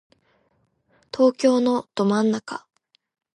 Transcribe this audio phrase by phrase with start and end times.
[1.15, 2.65] 東京のど真ん中